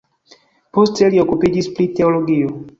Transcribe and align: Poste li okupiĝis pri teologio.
Poste 0.77 1.11
li 1.17 1.23
okupiĝis 1.27 1.71
pri 1.77 1.89
teologio. 2.01 2.53